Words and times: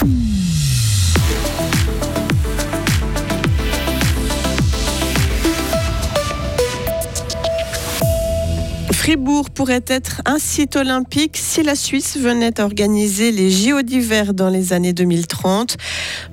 Mm-hmm. 0.00 0.37
Fribourg 9.08 9.48
pourrait 9.48 9.86
être 9.86 10.20
un 10.26 10.38
site 10.38 10.76
olympique 10.76 11.38
si 11.38 11.62
la 11.62 11.76
Suisse 11.76 12.18
venait 12.20 12.60
à 12.60 12.64
organiser 12.66 13.32
les 13.32 13.50
JO 13.50 13.80
d'hiver 13.80 14.34
dans 14.34 14.50
les 14.50 14.74
années 14.74 14.92
2030. 14.92 15.78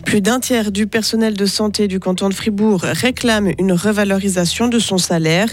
Plus 0.06 0.20
d'un 0.20 0.42
tiers 0.42 0.74
du 0.74 0.86
personnel 0.86 1.36
de 1.36 1.46
santé 1.46 1.88
du 1.88 2.02
canton 2.02 2.28
de 2.28 2.34
Fribourg 2.34 2.82
réclame 2.82 3.50
une 3.60 3.72
revalorisation 3.72 4.68
de 4.68 4.78
son 4.80 4.98
salaire. 4.98 5.48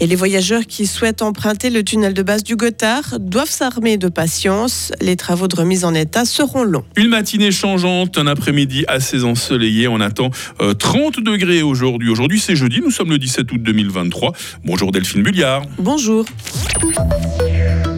Et 0.00 0.08
les 0.08 0.16
voyageurs 0.16 0.66
qui 0.66 0.88
souhaitent 0.88 1.22
emprunter 1.22 1.70
le 1.70 1.84
tunnel 1.84 2.12
de 2.12 2.22
base 2.22 2.42
du 2.42 2.56
Gothard 2.56 3.20
doivent 3.20 3.48
s'armer 3.48 3.96
de 3.96 4.08
patience. 4.08 4.90
Les 5.00 5.14
travaux 5.14 5.46
de 5.46 5.54
remise 5.54 5.84
en 5.84 5.94
état 5.94 6.24
seront 6.24 6.64
longs. 6.64 6.84
Une 6.96 7.10
matinée 7.10 7.52
changeante, 7.52 8.18
un 8.18 8.26
après-midi 8.26 8.84
assez 8.88 9.22
ensoleillé. 9.22 9.86
On 9.86 10.00
attend 10.00 10.30
30 10.58 11.18
euh, 11.18 11.22
degrés 11.22 11.62
aujourd'hui. 11.62 12.10
Aujourd'hui, 12.10 12.40
c'est 12.40 12.56
jeudi. 12.56 12.80
Nous 12.80 12.90
sommes 12.90 13.10
le 13.10 13.18
17 13.20 13.52
août 13.52 13.62
2023. 13.62 14.32
Bonjour 14.64 14.90
Delphine 14.90 15.22
Bulliard. 15.22 15.62
Bonjour. 15.78 16.24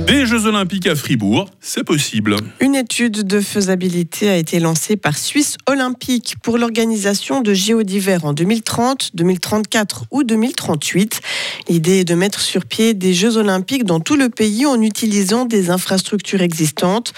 Des 0.06 0.24
Jeux 0.24 0.46
Olympiques 0.46 0.86
à 0.86 0.94
Fribourg, 0.94 1.48
c'est 1.60 1.82
possible. 1.82 2.36
Une 2.60 2.76
étude 2.76 3.24
de 3.26 3.40
faisabilité 3.40 4.28
a 4.28 4.36
été 4.36 4.60
lancée 4.60 4.96
par 4.96 5.18
Suisse 5.18 5.56
Olympique 5.68 6.36
pour 6.42 6.58
l'organisation 6.58 7.40
de 7.40 7.52
JO 7.52 7.82
d'hiver 7.82 8.24
en 8.24 8.32
2030, 8.32 9.10
2034 9.14 10.04
ou 10.12 10.22
2038. 10.22 11.20
L'idée 11.68 11.98
est 11.98 12.04
de 12.04 12.14
mettre 12.14 12.40
sur 12.40 12.66
pied 12.66 12.94
des 12.94 13.14
Jeux 13.14 13.36
Olympiques 13.36 13.84
dans 13.84 13.98
tout 13.98 14.16
le 14.16 14.28
pays 14.28 14.64
en 14.64 14.80
utilisant 14.80 15.44
des 15.44 15.70
infrastructures 15.70 16.42
existantes. 16.42 17.12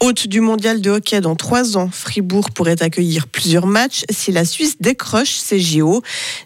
Hôte 0.00 0.26
du 0.26 0.40
mondial 0.40 0.80
de 0.80 0.90
hockey 0.90 1.20
dans 1.20 1.36
trois 1.36 1.76
ans, 1.76 1.90
Fribourg 1.92 2.52
pourrait 2.52 2.82
accueillir 2.82 3.28
plusieurs 3.28 3.66
matchs 3.66 4.04
si 4.10 4.32
la 4.32 4.46
Suisse 4.46 4.76
décroche 4.80 5.34
ces 5.34 5.60
JO. 5.60 6.02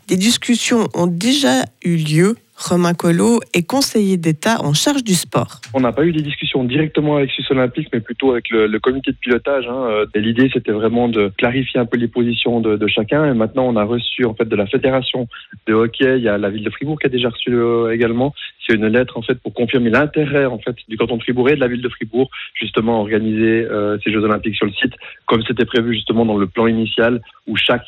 Des 0.08 0.16
discussions 0.16 0.88
ont 0.94 1.06
déjà 1.06 1.64
eu 1.84 1.97
lieu 1.97 2.36
Romain 2.68 2.94
Collot 2.94 3.40
est 3.52 3.68
conseiller 3.68 4.16
d'État 4.16 4.62
en 4.62 4.72
charge 4.72 5.04
du 5.04 5.12
sport. 5.14 5.60
On 5.74 5.80
n'a 5.80 5.92
pas 5.92 6.04
eu 6.04 6.12
des 6.12 6.22
discussions 6.22 6.64
directement 6.64 7.16
avec 7.16 7.30
Suisse 7.30 7.50
Olympique, 7.50 7.88
mais 7.92 8.00
plutôt 8.00 8.32
avec 8.32 8.48
le, 8.50 8.78
comité 8.78 9.12
de 9.12 9.16
pilotage. 9.16 9.66
Hein. 9.68 9.86
Euh, 9.88 10.06
l'idée, 10.14 10.48
c'était 10.52 10.72
vraiment 10.72 11.08
de 11.08 11.30
clarifier 11.36 11.78
un 11.80 11.84
peu 11.84 11.98
les 11.98 12.08
positions 12.08 12.60
de, 12.60 12.86
chacun. 12.86 13.30
Et 13.30 13.34
maintenant, 13.34 13.66
on 13.66 13.76
a 13.76 13.84
reçu 13.84 14.24
en 14.24 14.34
fait 14.34 14.46
de 14.46 14.56
la 14.56 14.66
fédération 14.66 15.28
de 15.66 15.74
hockey. 15.74 16.18
Il 16.18 16.24
y 16.24 16.28
a 16.28 16.38
la 16.38 16.48
ville 16.48 16.64
de 16.64 16.70
Fribourg 16.70 16.98
qui 16.98 17.06
a 17.06 17.10
déjà 17.10 17.28
reçu 17.28 17.50
euh, 17.50 17.92
également. 17.92 18.34
C'est 18.66 18.74
une 18.74 18.86
lettre 18.86 19.16
en 19.16 19.22
fait 19.22 19.34
pour 19.36 19.52
confirmer 19.52 19.90
l'intérêt 19.90 20.46
en 20.46 20.58
fait 20.58 20.76
du 20.88 20.96
canton 20.96 21.16
de 21.16 21.22
Fribourg 21.22 21.48
et 21.50 21.56
de 21.56 21.60
la 21.60 21.68
ville 21.68 21.82
de 21.82 21.88
Fribourg 21.88 22.30
justement 22.54 22.96
à 22.96 23.00
organiser 23.00 23.66
euh, 23.70 23.98
ces 24.02 24.12
Jeux 24.12 24.24
Olympiques 24.24 24.56
sur 24.56 24.66
le 24.66 24.72
site, 24.72 24.94
comme 25.26 25.42
c'était 25.46 25.64
prévu 25.64 25.94
justement 25.94 26.24
dans 26.24 26.36
le 26.36 26.46
plan 26.46 26.66
initial 26.66 27.20
où 27.46 27.56
chaque 27.56 27.86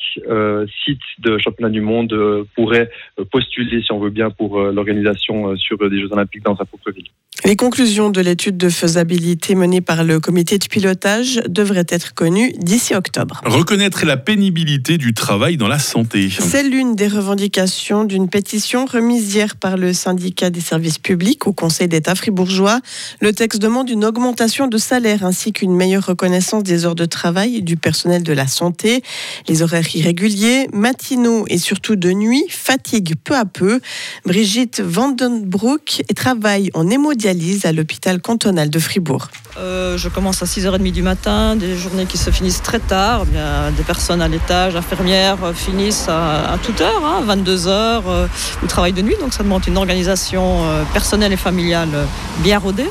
site 0.85 1.01
de 1.19 1.39
championnat 1.39 1.71
du 1.71 1.81
monde 1.81 2.15
pourrait 2.55 2.91
postuler, 3.31 3.83
si 3.83 3.93
on 3.93 3.99
veut 3.99 4.11
bien, 4.11 4.31
pour 4.31 4.61
euh, 4.61 4.73
l'organisation 4.73 5.49
euh, 5.49 5.57
sur 5.57 5.79
des 5.79 6.01
Jeux 6.01 6.13
Olympiques 6.13 6.45
dans 6.45 6.57
sa 6.57 6.65
propre 6.65 6.91
ville. 6.91 7.07
Les 7.47 7.55
conclusions 7.55 8.11
de 8.11 8.21
l'étude 8.21 8.57
de 8.57 8.69
faisabilité 8.69 9.55
menée 9.55 9.81
par 9.81 10.03
le 10.03 10.19
comité 10.19 10.59
de 10.59 10.67
pilotage 10.67 11.41
devraient 11.49 11.87
être 11.89 12.13
connues 12.13 12.53
d'ici 12.59 12.93
octobre. 12.93 13.41
Reconnaître 13.45 14.05
la 14.05 14.17
pénibilité 14.17 14.99
du 14.99 15.15
travail 15.15 15.57
dans 15.57 15.69
la 15.69 15.79
santé. 15.79 16.29
C'est 16.29 16.65
l'une 16.65 16.97
des 16.97 17.07
revendications 17.07 18.03
d'une 18.03 18.29
pétition 18.29 18.85
remise 18.85 19.33
hier 19.33 19.55
par 19.55 19.77
le 19.77 19.93
syndicat 19.93 20.51
des 20.51 20.61
services 20.61 20.99
publics 20.99 21.47
au 21.47 21.53
Conseil 21.53 21.87
d'État 21.87 22.17
fribourgeois. 22.17 22.81
Le 23.21 23.33
texte 23.33 23.63
demande 23.63 23.91
une 23.91 24.05
augmentation 24.05 24.67
de 24.67 24.77
salaire 24.77 25.25
ainsi 25.25 25.53
qu'une 25.53 25.77
meilleure 25.77 26.07
reconnaissance 26.07 26.65
des 26.65 26.85
heures 26.85 26.97
de 26.97 27.05
travail 27.05 27.63
du 27.63 27.77
personnel 27.77 28.25
de 28.25 28.33
la 28.33 28.49
santé. 28.49 29.05
Les 29.47 29.63
horaires 29.63 29.95
irréguliers, 29.95 30.67
matinaux 30.73 31.45
et 31.47 31.59
surtout 31.59 31.95
de 31.95 32.11
nuit 32.11 32.43
fatiguent 32.49 33.15
peu 33.23 33.37
à 33.37 33.45
peu. 33.45 33.79
Brigitte 34.25 34.81
Vandenbroek 34.81 36.03
travaille 36.17 36.73
en 36.75 36.91
hémodialyse 36.91 37.36
à 37.65 37.73
l'hôpital 37.73 38.21
cantonal 38.21 38.71
de 38.71 38.79
Fribourg. 38.79 39.29
Euh, 39.59 39.99
je 39.99 40.09
commence 40.09 40.43
à 40.43 40.47
6h30 40.47 40.91
du 40.91 41.03
matin, 41.03 41.55
des 41.55 41.77
journées 41.77 42.07
qui 42.07 42.17
se 42.17 42.31
finissent 42.31 42.63
très 42.63 42.79
tard. 42.79 43.27
Bien, 43.27 43.71
des 43.77 43.83
personnes 43.83 44.23
à 44.23 44.29
l'étage, 44.29 44.75
infirmières, 44.75 45.39
euh, 45.45 45.53
finissent 45.53 46.09
à, 46.09 46.57
toute 46.63 46.81
heure, 46.81 47.03
22h, 47.27 47.69
hein, 47.69 48.03
euh, 48.07 48.27
travail 48.69 48.93
de 48.93 49.03
nuit. 49.03 49.17
Donc 49.21 49.35
ça 49.35 49.43
demande 49.43 49.67
une 49.67 49.77
organisation 49.77 50.65
personnelle 50.95 51.33
et 51.33 51.37
familiale 51.37 51.91
bien 52.39 52.59
rodée. 52.59 52.91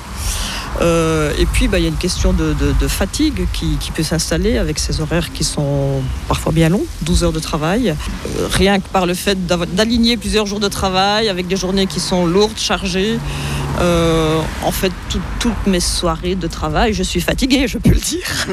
et 0.81 1.45
puis, 1.53 1.67
bah, 1.67 1.79
il 1.79 1.83
y 1.83 1.85
a 1.85 1.89
une 1.89 2.03
question 2.07 2.33
de, 2.33 2.88
fatigue 2.88 3.47
qui, 3.53 3.91
peut 3.95 4.03
s'installer 4.03 4.57
avec 4.57 4.77
ces 4.77 5.01
horaires 5.01 5.31
qui 5.33 5.44
sont 5.44 6.01
parfois 6.27 6.51
bien 6.51 6.69
longs, 6.69 6.85
12 7.01 7.23
heures 7.23 7.33
de 7.33 7.39
travail. 7.39 7.95
rien 8.51 8.79
que 8.79 8.88
par 8.89 9.06
le 9.06 9.16
fait 9.16 9.38
d'aligner 9.47 10.17
plusieurs 10.17 10.45
jours 10.45 10.59
de 10.59 10.67
travail 10.67 11.29
avec 11.29 11.47
des 11.47 11.56
journées 11.56 11.88
qui 11.88 12.00
sont 12.00 12.25
lourdes, 12.25 12.57
chargées. 12.57 13.17
Euh, 13.80 14.41
en 14.63 14.72
fait, 14.72 14.91
toutes 15.40 15.68
mes 15.68 15.80
soirées 15.80 16.36
de 16.36 16.47
travail, 16.47 16.94
je 16.94 17.03
suis 17.03 17.22
fatiguée, 17.22 17.68
je 17.68 17.78
peux 17.78 17.91
le 17.91 17.96
dire. 17.96 18.47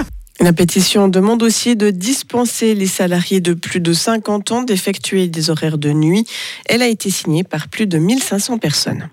La 0.40 0.52
pétition 0.52 1.08
demande 1.08 1.42
aussi 1.42 1.76
de 1.76 1.90
dispenser 1.90 2.74
les 2.74 2.88
salariés 2.88 3.40
de 3.40 3.54
plus 3.54 3.80
de 3.80 3.92
50 3.92 4.52
ans 4.52 4.62
d'effectuer 4.62 5.28
des 5.28 5.48
horaires 5.48 5.78
de 5.78 5.90
nuit. 5.90 6.26
Elle 6.66 6.82
a 6.82 6.88
été 6.88 7.08
signée 7.08 7.44
par 7.44 7.68
plus 7.68 7.86
de 7.86 7.98
1500 7.98 8.58
personnes. 8.58 9.08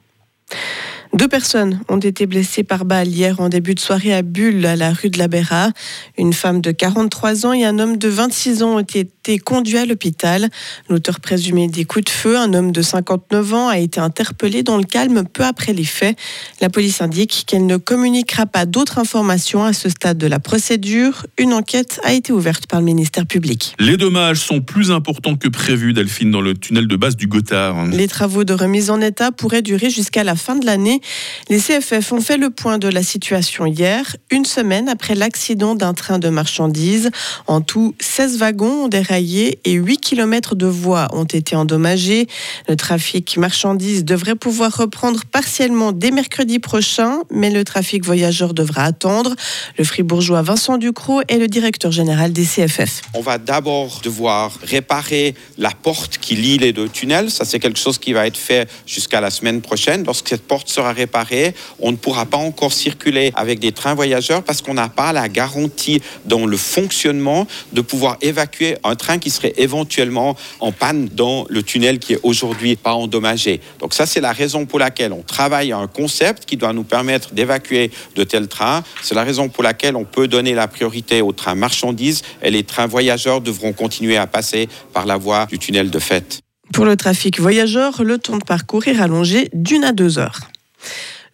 Deux 1.14 1.28
personnes 1.28 1.82
ont 1.90 1.98
été 1.98 2.26
blessées 2.26 2.64
par 2.64 2.86
balle 2.86 3.10
hier 3.10 3.42
en 3.42 3.50
début 3.50 3.76
de 3.76 3.82
soirée 3.82 4.14
à 4.14 4.22
Bulle, 4.22 4.66
à 4.66 4.78
la 4.78 4.94
rue 4.94 5.10
de 5.10 5.18
la 5.18 5.28
Béra. 5.28 5.72
Une 6.18 6.32
femme 6.32 6.62
de 6.62 6.72
43 6.72 7.46
ans 7.46 7.52
et 7.52 7.66
un 7.66 7.80
homme 7.80 7.98
de 7.98 8.08
26 8.08 8.64
ans 8.64 8.76
ont 8.76 8.80
été 8.80 9.38
conduits 9.38 9.78
à 9.78 9.86
l'hôpital. 9.86 10.50
L'auteur 10.88 11.20
présumé 11.20 11.68
des 11.68 11.84
coups 11.84 12.06
de 12.06 12.10
feu, 12.10 12.38
un 12.38 12.54
homme 12.54 12.72
de 12.72 12.82
59 12.82 13.54
ans, 13.54 13.68
a 13.68 13.78
été 13.78 14.00
interpellé 14.00 14.64
dans 14.64 14.78
le 14.78 14.86
calme 14.86 15.26
peu 15.26 15.44
après 15.44 15.74
les 15.74 15.84
faits. 15.84 16.18
La 16.62 16.70
police 16.70 17.02
indique 17.02 17.44
qu'elle 17.46 17.66
ne 17.66 17.76
communiquera 17.76 18.46
pas 18.46 18.66
d'autres 18.66 18.98
informations 18.98 19.66
à 19.66 19.74
ce 19.74 19.90
stade 19.90 20.18
de 20.18 20.28
la 20.28 20.40
procédure. 20.40 21.26
Une 21.38 21.52
enquête 21.52 22.00
a 22.06 22.14
été 22.14 22.32
ouverte 22.32 22.68
par 22.68 22.80
le 22.80 22.86
ministère 22.86 23.26
public. 23.26 23.76
Les 23.80 23.98
dommages 23.98 24.40
sont 24.40 24.62
plus 24.62 24.92
importants 24.92 25.36
que 25.36 25.50
prévu, 25.50 25.92
Delphine, 25.92 26.32
dans 26.32 26.42
le 26.42 26.54
tunnel 26.54 26.88
de 26.88 26.96
base 26.96 27.18
du 27.18 27.28
Gothard. 27.28 27.88
Les 27.88 28.08
travaux 28.08 28.46
de 28.46 28.54
remise 28.54 28.90
en 28.90 29.02
état 29.02 29.34
pourraient 29.34 29.62
durer 29.62 29.90
jusqu'à 29.90 30.24
la 30.24 30.38
fin 30.38 30.56
de 30.56 30.66
l'année. 30.66 31.01
Les 31.50 31.60
CFF 31.60 32.12
ont 32.12 32.22
fait 32.22 32.38
le 32.38 32.50
point 32.50 32.78
de 32.78 32.88
la 32.88 33.04
situation 33.04 33.66
hier, 33.66 34.16
une 34.30 34.46
semaine 34.46 34.90
après 34.90 35.16
l'accident 35.16 35.76
d'un 35.76 35.94
train 35.94 36.20
de 36.20 36.30
marchandises. 36.30 37.10
En 37.48 37.62
tout, 37.62 37.96
16 38.00 38.38
wagons 38.38 38.86
ont 38.86 38.88
déraillé 38.88 39.60
et 39.66 39.74
8 39.74 39.98
km 39.98 40.56
de 40.56 40.66
voies 40.66 41.08
ont 41.14 41.26
été 41.26 41.56
endommagés. 41.56 42.28
Le 42.68 42.76
trafic 42.76 43.38
marchandises 43.38 44.06
devrait 44.06 44.36
pouvoir 44.36 44.76
reprendre 44.78 45.22
partiellement 45.26 45.92
dès 45.92 46.12
mercredi 46.12 46.60
prochain, 46.60 47.20
mais 47.30 47.50
le 47.50 47.64
trafic 47.64 48.06
voyageurs 48.06 48.54
devra 48.54 48.84
attendre. 48.84 49.36
Le 49.78 49.84
fribourgeois 49.84 50.42
Vincent 50.42 50.78
Ducrot 50.78 51.22
est 51.28 51.38
le 51.38 51.48
directeur 51.48 51.92
général 51.92 52.34
des 52.34 52.46
CFF. 52.46 53.02
On 53.14 53.22
va 53.22 53.38
d'abord 53.38 54.02
devoir 54.04 54.58
réparer 54.64 55.36
la 55.58 55.72
porte 55.72 56.18
qui 56.18 56.36
lie 56.36 56.58
les 56.58 56.74
deux 56.74 56.90
tunnels. 56.90 57.32
Ça, 57.32 57.46
c'est 57.46 57.60
quelque 57.60 57.80
chose 57.80 57.98
qui 57.98 58.14
va 58.14 58.28
être 58.28 58.38
fait 58.38 58.70
jusqu'à 58.86 59.22
la 59.22 59.30
semaine 59.30 59.62
prochaine. 59.62 60.04
Lorsque 60.06 60.30
cette 60.30 60.48
porte 60.48 60.70
sera 60.70 60.91
réparée, 60.92 61.54
on 61.80 61.92
ne 61.92 61.98
pourra 61.98 62.26
pas 62.26 62.38
encore 62.38 62.74
circuler 62.74 63.32
avec 63.36 63.60
des 63.60 63.72
trains 63.72 63.96
voyageurs 63.96 64.44
parce 64.44 64.62
qu'on 64.62 64.74
n'a 64.74 64.90
pas 64.90 65.14
la 65.14 65.30
garantie 65.30 66.02
dans 66.26 66.46
le 66.46 66.58
fonctionnement 66.58 67.48
de 67.74 67.82
pouvoir 67.82 68.18
évacuer 68.22 68.78
un 68.84 68.96
train 68.96 69.18
qui 69.18 69.30
serait 69.30 69.54
éventuellement 69.58 70.36
en 70.60 70.72
panne 70.72 71.10
dans 71.14 71.46
le 71.50 71.64
tunnel 71.64 72.00
qui 72.00 72.14
est 72.14 72.20
aujourd'hui 72.24 72.76
pas 72.76 72.94
endommagé. 72.94 73.62
Donc 73.80 73.94
ça, 73.94 74.06
c'est 74.06 74.22
la 74.22 74.32
raison 74.32 74.66
pour 74.66 74.80
laquelle 74.80 75.14
on 75.14 75.22
travaille 75.22 75.72
à 75.72 75.78
un 75.78 75.88
concept 75.88 76.46
qui 76.46 76.58
doit 76.58 76.74
nous 76.74 76.84
permettre 76.84 77.34
d'évacuer 77.34 77.92
de 78.16 78.24
tels 78.24 78.48
trains. 78.48 78.84
C'est 79.02 79.16
la 79.16 79.24
raison 79.24 79.50
pour 79.50 79.64
laquelle 79.64 79.96
on 79.96 80.06
peut 80.06 80.28
donner 80.28 80.54
la 80.54 80.68
priorité 80.68 81.22
aux 81.22 81.32
trains 81.32 81.56
marchandises 81.56 82.22
et 82.42 82.52
les 82.52 82.64
trains 82.64 82.88
voyageurs 82.88 83.42
devront 83.42 83.74
continuer 83.74 84.18
à 84.18 84.28
passer 84.28 84.70
par 84.94 85.06
la 85.06 85.18
voie 85.18 85.46
du 85.46 85.60
tunnel 85.60 85.90
de 85.90 86.00
fête. 86.00 86.42
Pour 86.74 86.86
le 86.86 86.96
trafic 86.96 87.40
voyageur, 87.40 88.04
le 88.04 88.18
temps 88.18 88.38
de 88.38 88.44
parcours 88.44 88.88
est 88.88 88.94
rallongé 88.94 89.50
d'une 89.54 89.84
à 89.84 89.92
deux 89.92 90.20
heures. 90.20 90.51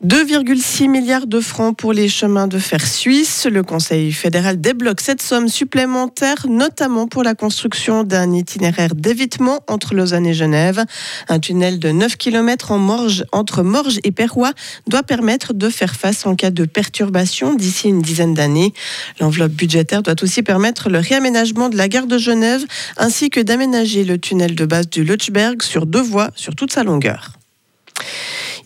2,6 0.06 0.90
milliards 0.90 1.26
de 1.26 1.40
francs 1.40 1.76
pour 1.76 1.92
les 1.92 2.08
chemins 2.08 2.46
de 2.46 2.60
fer 2.60 2.86
suisses. 2.86 3.48
Le 3.48 3.64
Conseil 3.64 4.12
fédéral 4.12 4.62
débloque 4.62 5.02
cette 5.02 5.24
somme 5.24 5.48
supplémentaire, 5.48 6.46
notamment 6.48 7.08
pour 7.08 7.24
la 7.24 7.34
construction 7.34 8.04
d'un 8.04 8.32
itinéraire 8.32 8.94
d'évitement 8.94 9.64
entre 9.68 9.96
Lausanne 9.96 10.28
et 10.28 10.36
Genève. 10.36 10.86
Un 11.30 11.40
tunnel 11.40 11.80
de 11.80 11.90
9 11.90 12.16
km 12.16 12.74
en 12.74 13.08
entre 13.32 13.64
Morges 13.64 14.00
et 14.04 14.12
Perrois 14.12 14.54
doit 14.86 15.02
permettre 15.02 15.56
de 15.56 15.68
faire 15.68 15.96
face 15.96 16.28
en 16.28 16.36
cas 16.36 16.52
de 16.52 16.66
perturbation 16.66 17.56
d'ici 17.56 17.88
une 17.88 18.04
dizaine 18.04 18.36
d'années. 18.36 18.74
L'enveloppe 19.20 19.54
budgétaire 19.54 20.04
doit 20.04 20.22
aussi 20.22 20.44
permettre 20.44 20.92
le 20.92 21.00
réaménagement 21.00 21.70
de 21.70 21.76
la 21.76 21.88
gare 21.88 22.06
de 22.06 22.20
Genève 22.20 22.64
ainsi 22.98 23.32
que 23.32 23.40
d'aménager 23.40 24.04
le 24.04 24.20
tunnel 24.20 24.54
de 24.54 24.66
base 24.66 24.92
du 24.92 25.04
Lutschberg 25.04 25.64
sur 25.64 25.88
deux 25.88 26.04
voies 26.04 26.30
sur 26.36 26.54
toute 26.54 26.72
sa 26.72 26.84
longueur. 26.84 27.32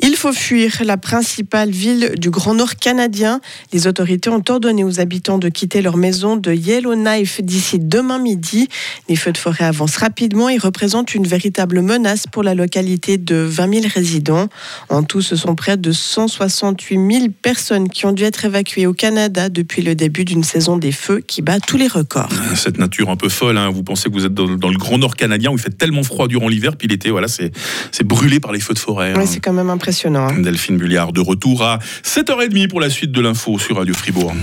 Il 0.03 0.15
faut 0.15 0.33
fuir 0.33 0.81
la 0.83 0.98
principale 0.98 1.69
ville 1.69 2.13
du 2.18 2.31
Grand 2.31 2.56
Nord 2.56 2.77
canadien. 2.77 3.39
Les 3.71 3.86
autorités 3.86 4.31
ont 4.31 4.42
ordonné 4.50 4.83
aux 4.83 5.00
habitants 5.00 5.38
de 5.38 5.48
quitter 5.48 5.83
leur 5.83 5.95
maison 5.95 6.38
de 6.38 6.51
Yellowknife 6.51 7.39
d'ici 7.42 7.77
demain 7.77 8.18
midi. 8.18 8.68
Les 9.09 9.15
feux 9.15 9.31
de 9.31 9.38
forêt 9.38 9.65
avancent 9.65 9.98
rapidement 9.98 10.50
et 10.50 10.57
représentent 10.57 11.13
une 11.13 11.27
véritable 11.27 11.81
menace 11.81 12.25
pour 12.25 12.42
la 12.42 12.56
localité 12.56 13.19
de 13.19 13.36
20 13.36 13.74
000 13.81 13.86
résidents. 13.94 14.48
En 14.89 15.03
tout, 15.03 15.21
ce 15.21 15.36
sont 15.36 15.53
près 15.53 15.77
de 15.77 15.92
168 15.92 17.12
000 17.12 17.27
personnes 17.44 17.88
qui 17.88 18.07
ont 18.07 18.12
dû 18.12 18.24
être 18.24 18.44
évacuées 18.44 18.88
au 18.88 18.94
Canada 18.94 19.50
depuis 19.50 19.83
le 19.83 19.94
début 19.94 20.25
d'une 20.25 20.44
saison 20.44 20.77
des 20.77 20.92
feux 20.92 21.19
qui 21.19 21.44
bat 21.44 21.59
tous 21.59 21.77
les 21.77 21.88
records. 21.88 22.31
Cette 22.56 22.80
nature 22.80 23.12
un 23.12 23.18
peu 23.18 23.30
folle, 23.30 23.57
hein. 23.57 23.69
vous 23.69 23.83
pensez 23.83 24.09
que 24.09 24.15
vous 24.15 24.25
êtes 24.25 24.33
dans, 24.33 24.48
le 24.48 24.77
Grand 24.77 24.98
Nord 24.98 25.15
canadien 25.15 25.51
où 25.51 25.57
il 25.57 25.62
fait 25.62 25.77
tellement 25.77 26.01
froid 26.01 26.27
durant 26.27 26.48
l'hiver, 26.48 26.75
puis 26.75 26.88
l'été, 26.88 27.12
voilà, 27.12 27.27
c'est 27.27 27.51
brûlé 28.03 28.39
par 28.39 28.51
les 28.51 28.59
feux 28.59 28.74
de 28.74 28.80
forêt. 28.80 29.13
Oui, 29.15 29.21
hein. 29.21 29.25
c'est 29.27 29.39
quand 29.39 29.53
même 29.53 29.69
impressionnant. 29.69 29.90
Hein. 30.05 30.39
Delphine 30.39 30.77
Bulliard 30.77 31.11
de 31.11 31.19
retour 31.19 31.63
à 31.63 31.79
7h30 32.03 32.69
pour 32.69 32.79
la 32.79 32.89
suite 32.89 33.11
de 33.11 33.19
l'info 33.19 33.59
sur 33.59 33.77
Radio 33.77 33.93
Fribourg. 33.93 34.33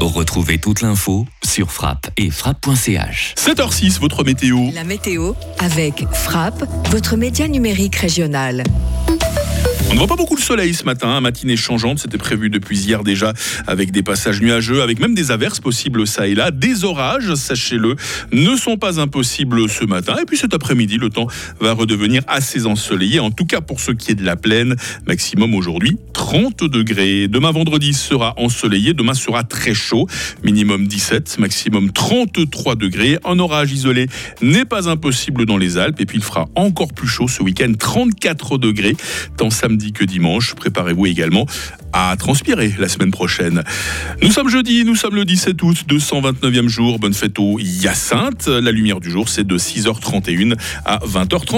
Retrouvez 0.00 0.58
toute 0.58 0.80
l'info 0.82 1.26
sur 1.44 1.70
frappe 1.70 2.10
et 2.16 2.30
frappe.ch. 2.30 3.34
7h06, 3.38 4.00
votre 4.00 4.24
météo. 4.24 4.58
La 4.74 4.82
météo 4.82 5.34
avec 5.60 6.04
Frappe, 6.12 6.64
votre 6.90 7.16
média 7.16 7.46
numérique 7.46 7.96
régional. 7.96 8.64
On 9.92 9.94
ne 9.94 9.98
voit 9.98 10.06
pas 10.06 10.16
beaucoup 10.16 10.36
le 10.36 10.40
soleil 10.40 10.72
ce 10.72 10.84
matin, 10.84 11.08
hein. 11.10 11.20
matinée 11.20 11.54
changeante, 11.54 11.98
c'était 11.98 12.16
prévu 12.16 12.48
depuis 12.48 12.78
hier 12.78 13.04
déjà, 13.04 13.34
avec 13.66 13.90
des 13.90 14.02
passages 14.02 14.40
nuageux, 14.40 14.80
avec 14.80 14.98
même 14.98 15.14
des 15.14 15.30
averses 15.30 15.60
possibles 15.60 16.06
ça 16.06 16.26
et 16.26 16.34
là. 16.34 16.50
Des 16.50 16.84
orages, 16.84 17.34
sachez-le, 17.34 17.96
ne 18.32 18.56
sont 18.56 18.78
pas 18.78 19.00
impossibles 19.00 19.68
ce 19.68 19.84
matin. 19.84 20.16
Et 20.22 20.24
puis 20.24 20.38
cet 20.38 20.54
après-midi, 20.54 20.96
le 20.96 21.10
temps 21.10 21.26
va 21.60 21.74
redevenir 21.74 22.22
assez 22.26 22.64
ensoleillé, 22.64 23.20
en 23.20 23.30
tout 23.30 23.44
cas 23.44 23.60
pour 23.60 23.80
ce 23.80 23.90
qui 23.90 24.12
est 24.12 24.14
de 24.14 24.24
la 24.24 24.34
plaine. 24.34 24.76
Maximum 25.06 25.54
aujourd'hui 25.54 25.98
30 26.14 26.64
degrés. 26.64 27.28
Demain 27.28 27.50
vendredi 27.50 27.92
sera 27.92 28.32
ensoleillé, 28.38 28.94
demain 28.94 29.12
sera 29.12 29.44
très 29.44 29.74
chaud, 29.74 30.06
minimum 30.42 30.86
17, 30.86 31.38
maximum 31.38 31.92
33 31.92 32.76
degrés. 32.76 33.18
Un 33.26 33.38
orage 33.38 33.72
isolé 33.72 34.06
n'est 34.40 34.64
pas 34.64 34.88
impossible 34.88 35.44
dans 35.44 35.58
les 35.58 35.76
Alpes, 35.76 36.00
et 36.00 36.06
puis 36.06 36.16
il 36.16 36.24
fera 36.24 36.48
encore 36.54 36.94
plus 36.94 37.08
chaud 37.08 37.28
ce 37.28 37.42
week-end, 37.42 37.72
34 37.78 38.56
degrés, 38.56 38.96
tant 39.36 39.50
que 39.90 40.04
dimanche. 40.04 40.54
Préparez-vous 40.54 41.06
également 41.06 41.46
à 41.92 42.14
transpirer 42.16 42.72
la 42.78 42.88
semaine 42.88 43.10
prochaine. 43.10 43.64
Nous 44.22 44.30
sommes 44.30 44.48
jeudi, 44.48 44.84
nous 44.84 44.94
sommes 44.94 45.16
le 45.16 45.24
17 45.24 45.60
août, 45.62 45.78
229e 45.88 46.68
jour. 46.68 47.00
Bonne 47.00 47.14
fête 47.14 47.38
au 47.40 47.58
Hyacinthe. 47.58 48.46
La 48.46 48.70
lumière 48.70 49.00
du 49.00 49.10
jour, 49.10 49.28
c'est 49.28 49.46
de 49.46 49.58
6h31 49.58 50.56
à 50.84 50.98
20h30. 50.98 51.50